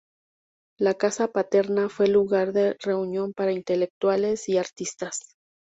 La 0.79 0.95
casa 0.95 1.27
paterna 1.31 1.87
fue 1.87 2.07
lugar 2.07 2.53
de 2.53 2.75
reunión 2.79 3.33
para 3.33 3.51
intelectuales 3.51 4.49
y 4.49 4.57
artistas. 4.57 5.19